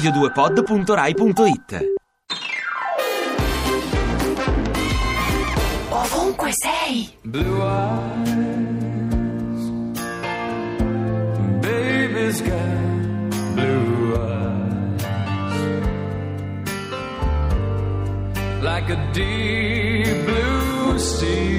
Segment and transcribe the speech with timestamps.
[0.00, 1.84] radio2pod.rai.it
[5.90, 7.10] Ovunque sei.
[7.24, 8.30] Blue eyes,
[11.60, 15.04] baby's got blue eyes,
[18.62, 21.49] like a deep blue sea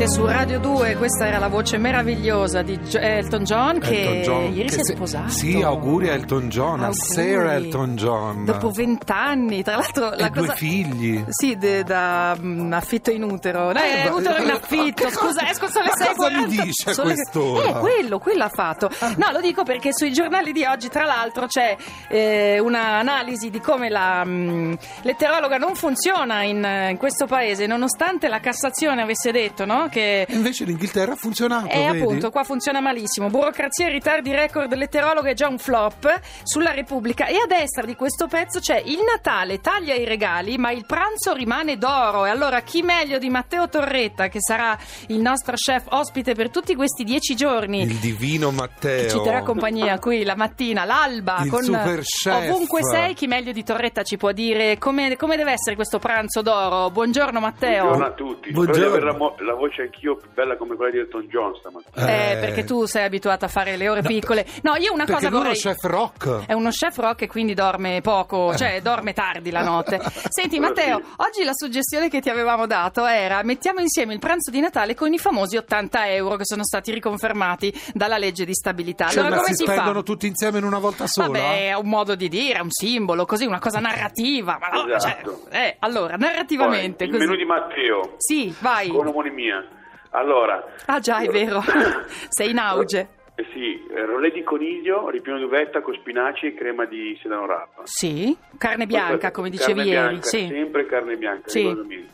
[0.00, 4.22] Siete su Radio 2, questa era la voce meravigliosa di Gio- Elton John che Elton
[4.22, 5.28] John, ieri che si è sposato.
[5.28, 6.94] Sì, auguri a Elton John, a Auguri.
[6.94, 8.44] Sarah Elton John.
[8.46, 10.54] Dopo vent'anni, tra l'altro la e due cosa...
[10.54, 11.22] figli.
[11.28, 13.72] Sì, de- da mm, affitto in utero.
[13.72, 16.40] Eh, ma- utero in affitto, ma- scusa, esco sono le ma cosa 6.40.
[16.40, 17.68] mi dice a le- quest'ora?
[17.68, 18.88] Eh, quello, quello ha fatto.
[19.16, 21.76] No, lo dico perché sui giornali di oggi, tra l'altro, c'è
[22.08, 24.72] eh, un'analisi di come la mm,
[25.02, 29.88] letterologa non funziona in, in questo paese, nonostante la Cassazione avesse detto, no?
[29.90, 32.00] Che Invece l'Inghilterra ha funzionato, eh, vedi?
[32.00, 33.28] appunto, qua funziona malissimo.
[33.28, 37.26] Burocrazia e ritardi record letterologo è già un flop sulla Repubblica.
[37.26, 41.32] E a destra di questo pezzo c'è il Natale taglia i regali, ma il pranzo
[41.34, 42.24] rimane d'oro.
[42.24, 44.78] E allora chi meglio di Matteo Torretta, che sarà
[45.08, 47.82] il nostro chef ospite per tutti questi dieci giorni.
[47.82, 49.08] Il divino Matteo.
[49.10, 52.48] Ci terrà compagnia qui la mattina, l'alba, Il con super chef.
[52.50, 56.42] ovunque sei, chi meglio di Torretta ci può dire come, come deve essere questo pranzo
[56.42, 56.90] d'oro.
[56.90, 57.82] Buongiorno Matteo.
[57.84, 58.80] Buongiorno a tutti, Buongiorno.
[58.82, 61.26] spero di avere la, mo- la voce faccia anch'io più bella come quella di Elton
[61.28, 62.06] John stamattina.
[62.06, 62.36] Eh, Eh.
[62.38, 64.46] perché tu sei abituata a fare le ore piccole.
[64.62, 65.54] No, io una Perché cosa lui è uno vorrei.
[65.60, 66.46] chef rock.
[66.46, 70.00] È uno chef rock e quindi dorme poco, cioè dorme tardi la notte.
[70.28, 71.04] Senti Matteo, Sì.
[71.16, 75.12] oggi la suggestione che ti avevamo dato era mettiamo insieme il pranzo di Natale con
[75.12, 79.06] i famosi 80 euro che sono stati riconfermati dalla legge di stabilità.
[79.08, 80.02] Cioè, Allora ma come si si spendono fa?
[80.02, 81.26] tutti insieme in una volta sola?
[81.28, 84.58] Vabbè, è un modo di dire, è un simbolo, così, una cosa narrativa.
[84.60, 85.42] Ma no, Esatto.
[85.50, 87.04] cioè, eh, allora, narrativamente.
[87.04, 87.24] Poi, il così.
[87.26, 88.88] menù di Matteo, Sì, vai.
[88.88, 89.64] con omonimia.
[90.10, 90.64] Allora...
[90.86, 91.60] Ah già, è vero.
[92.28, 93.08] Sei in auge.
[93.36, 97.82] Eh sì, eh, rollè di coniglio, ripieno d'uvetta con spinaci e crema di sedano rapa.
[97.84, 100.08] Sì, carne bianca, come dicevi Carne ieri.
[100.08, 100.46] bianca, Sì.
[100.46, 102.06] Sempre carne bianca, Sì.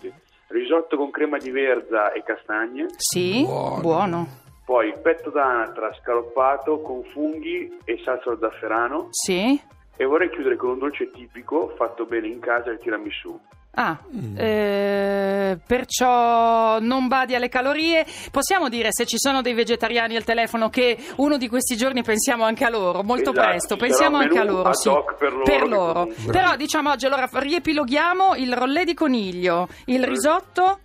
[0.48, 2.86] Risotto con crema di verza e castagne.
[2.96, 3.80] Sì, Buono.
[3.80, 4.28] buono.
[4.64, 9.08] Poi petto d'anatra scaloppato con funghi e salsa allo zafferano.
[9.10, 9.60] Sì.
[9.96, 13.36] E vorrei chiudere con un dolce tipico fatto bene in casa, il tiramisù.
[13.78, 13.98] Ah,
[14.38, 18.06] eh, perciò non badi alle calorie.
[18.30, 22.44] Possiamo dire, se ci sono dei vegetariani al telefono, che uno di questi giorni pensiamo
[22.44, 24.72] anche a loro, molto Esatto, presto, pensiamo anche a loro.
[24.72, 30.04] Sì, per loro, che comunque- Però diciamo oggi, allora riepiloghiamo il rollè di coniglio, il
[30.04, 30.80] risotto,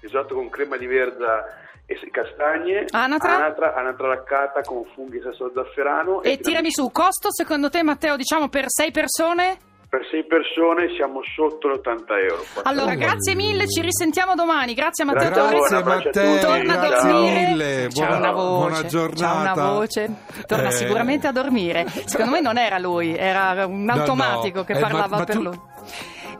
[0.00, 1.44] Risotto con crema di verza
[1.84, 2.84] e castagne.
[2.90, 3.34] Anatra?
[3.34, 6.22] Anatra, anatra laccata con funghi e salsa zafferano.
[6.22, 6.92] e tiramisù.
[6.92, 9.58] Costo secondo te, Matteo, diciamo per sei persone?
[9.96, 12.44] Per sei persone siamo sotto gli 80 euro.
[12.64, 14.74] Allora, Oh, grazie mille, ci risentiamo domani.
[14.74, 15.42] Grazie a Matteo Grazie.
[15.42, 15.58] Torres.
[15.70, 16.40] Grazie Un abbraccio a Matteo.
[16.50, 17.46] Torna a grazie dormire.
[17.48, 17.88] mille.
[17.94, 18.58] Buona, una voce.
[18.58, 19.40] buona C'ha giornata.
[19.40, 20.10] una voce.
[20.46, 20.72] Torna Eh.
[20.72, 21.86] sicuramente a dormire.
[22.04, 24.64] Secondo me non era lui, era un No, automatico no.
[24.64, 25.60] che Eh, ma- parlava ma per tu- lui.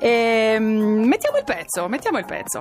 [0.01, 2.61] Ehm, mettiamo il pezzo, mettiamo il pezzo.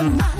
[0.00, 0.39] the night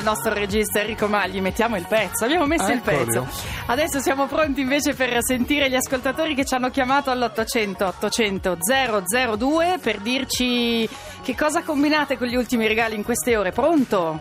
[0.00, 3.04] al nostro regista Enrico Magli, mettiamo il pezzo, abbiamo messo il Eccolo.
[3.04, 3.26] pezzo.
[3.66, 8.56] Adesso siamo pronti invece per sentire gli ascoltatori che ci hanno chiamato all'800 800
[9.36, 10.88] 002 per dirci
[11.22, 13.52] che cosa combinate con gli ultimi regali in queste ore.
[13.52, 14.20] Pronto?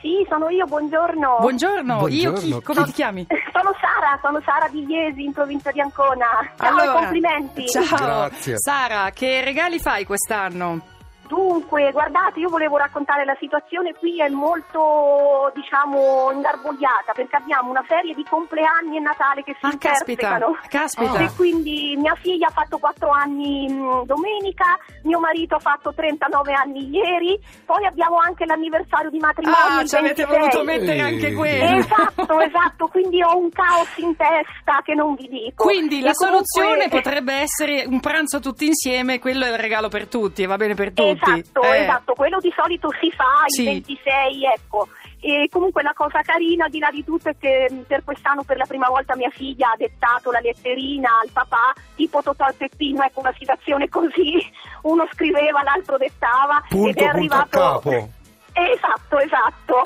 [0.00, 1.38] Sì, sono io, buongiorno.
[1.40, 2.58] Buongiorno, io Buongiorno.
[2.58, 2.62] chi?
[2.62, 3.26] Come ti chiami?
[3.52, 6.26] Sono Sara, sono Sara di Iesi, in provincia di Ancona.
[6.58, 7.66] Ciao e complimenti.
[7.68, 7.96] Ciao.
[7.96, 8.58] Grazie.
[8.58, 10.80] Sara, che regali fai quest'anno?
[11.26, 17.84] Dunque, guardate, io volevo raccontare la situazione qui è molto, diciamo, ingarbugliata perché abbiamo una
[17.88, 20.56] serie di compleanni e Natale che si Ah, caspita, intersecano.
[20.68, 21.18] caspita.
[21.18, 26.52] E quindi mia figlia ha fatto 4 anni mh, domenica, mio marito ha fatto 39
[26.52, 29.58] anni ieri, poi abbiamo anche l'anniversario di matrimonio.
[29.80, 30.38] Ah, ci avete 26.
[30.38, 31.76] voluto mettere anche quello.
[31.78, 35.64] Esatto, esatto, quindi ho un caos in testa che non vi dico.
[35.64, 39.88] Quindi la E comunque- soluzione potrebbe essere un pranzo tutti insieme, quello è il regalo
[39.88, 41.13] per tutti, e va bene per tutti.
[41.14, 41.82] Esatto, Eh.
[41.82, 43.60] esatto, quello di solito si fa Sì.
[43.62, 44.88] il 26, ecco.
[45.20, 48.66] E comunque la cosa carina, di là di tutto, è che per quest'anno per la
[48.66, 53.20] prima volta mia figlia ha dettato la letterina al papà, tipo Totò e Peppino, ecco
[53.20, 54.34] una situazione così,
[54.82, 58.10] uno scriveva, l'altro dettava Punto, ed è punto a arrivato...
[58.56, 59.82] Esatto, esatto.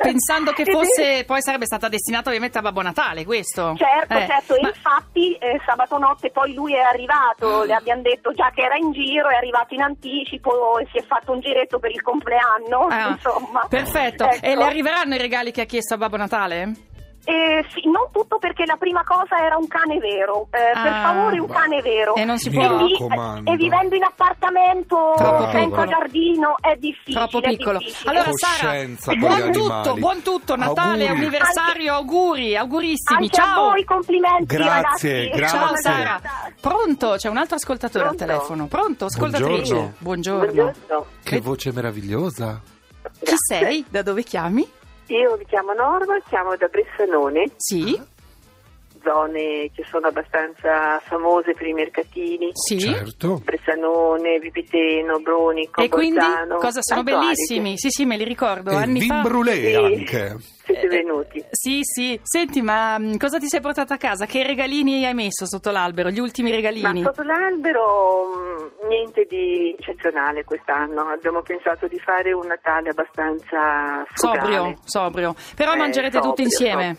[0.00, 3.74] Pensando che fosse, poi sarebbe stata destinata ovviamente a Babbo Natale, questo.
[3.76, 8.32] Certo, Eh, certo, ma- infatti eh, sabato notte poi lui è arrivato, le abbiamo detto
[8.32, 11.78] già che era in giro, è arrivato in anticipo e si è fatto un giretto
[11.78, 13.66] per il compleanno, Ah, insomma.
[13.68, 14.24] Perfetto.
[14.24, 14.46] Ecco.
[14.46, 16.72] E le arriveranno i regali che ha chiesto a Babbo Natale?
[17.26, 21.02] Eh, sì, non tutto perché la prima cosa era un cane vero, eh, per Ah.
[21.02, 22.14] favore un cane vero.
[22.16, 22.66] E non si può.
[22.76, 23.50] Quindi, raccomando.
[23.50, 25.86] eh, e vivendo in appartamento Troppo senza piccolo.
[25.86, 27.16] giardino è difficile.
[27.26, 27.78] Troppo piccolo.
[27.78, 28.10] difficile.
[28.10, 31.06] Allora, Sara, buon tutto, buon tutto, Natale, Auguri.
[31.06, 33.22] anniversario, auguri, augurissimi.
[33.24, 33.70] Anche a Ciao.
[33.70, 35.28] voi complimenti Grazie, ragazzi.
[35.38, 35.48] grazie.
[35.58, 35.82] Ciao Grazie.
[35.90, 36.20] Sara.
[36.60, 37.14] Pronto?
[37.16, 38.22] C'è un altro ascoltatore Pronto?
[38.22, 38.66] al telefono.
[38.66, 39.04] Pronto?
[39.06, 39.94] Ascoltatrice.
[39.98, 40.52] Buongiorno.
[40.52, 41.06] Buongiorno.
[41.22, 42.60] Che voce meravigliosa.
[43.22, 43.84] Chi sei?
[43.88, 44.66] Da dove chiami?
[45.08, 48.00] Io mi chiamo Norma, chiamo da Bressanone, Sì?
[49.02, 52.48] zone che sono abbastanza famose per i mercatini.
[52.54, 52.78] Sì?
[52.80, 53.42] Certo.
[53.44, 56.56] Bressanone, Vipiteno, Bronico, E quindi Bolzano.
[56.56, 57.76] cosa sono bellissimi?
[57.76, 58.70] Sì, sì, me li ricordo.
[58.70, 59.20] E Anni vin fa.
[59.20, 59.74] brûlé Sì.
[59.74, 60.36] anche.
[60.64, 61.44] Siete venuti.
[61.50, 62.18] Sì, sì.
[62.22, 64.24] Senti, ma mh, cosa ti sei portata a casa?
[64.24, 66.08] Che regalini hai messo sotto l'albero?
[66.08, 67.02] Gli ultimi Ma regalini?
[67.02, 68.53] sotto l'albero mh,
[68.88, 71.08] niente di eccezionale quest'anno.
[71.08, 74.46] Abbiamo pensato di fare un Natale abbastanza frugale.
[74.54, 75.34] Sobrio, sobrio.
[75.56, 76.96] Però Eh, mangerete tutti insieme.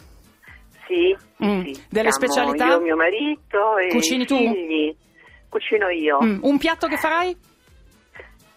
[0.87, 1.61] Sì, sì, Mm.
[1.63, 1.83] sì.
[1.89, 2.65] Delle Siamo specialità?
[2.67, 4.37] Io, mio marito e Cucini i tu?
[4.37, 4.95] figli.
[5.49, 6.19] Cucino io.
[6.23, 7.35] Mm, Un piatto che farai?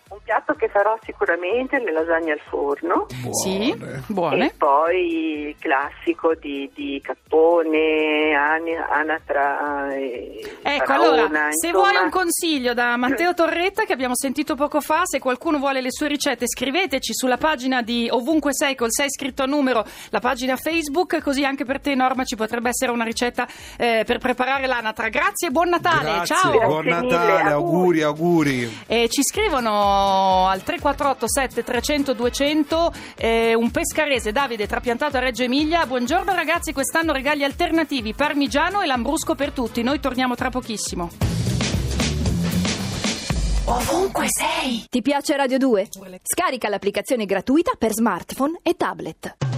[0.09, 3.07] Un piatto che farò sicuramente le lasagne al forno.
[3.43, 3.75] Sì,
[4.07, 4.47] buone.
[4.47, 11.91] E poi il classico di, di cappone, anatra e Ecco, faraona, allora, se insomma.
[11.91, 15.91] vuoi un consiglio da Matteo Torretta che abbiamo sentito poco fa, se qualcuno vuole le
[15.91, 20.57] sue ricette scriveteci sulla pagina di Ovunque Sei col 6 scritto a numero, la pagina
[20.57, 23.47] Facebook, così anche per te Norma ci potrebbe essere una ricetta
[23.77, 25.09] eh, per preparare l'anatra.
[25.09, 26.67] Grazie e buon Natale, Grazie, ciao!
[26.67, 28.01] buon Natale, auguri.
[28.01, 28.79] auguri, auguri.
[28.87, 35.87] E ci scrivono al 348 7300 200 eh, un pescarese Davide trapiantato a Reggio Emilia.
[35.87, 39.83] Buongiorno ragazzi, quest'anno regali alternativi, parmigiano e lambrusco per tutti.
[39.83, 41.11] Noi torniamo tra pochissimo.
[43.65, 44.87] Ovunque sei.
[44.89, 45.89] Ti piace Radio 2?
[46.23, 49.58] Scarica l'applicazione gratuita per smartphone e tablet.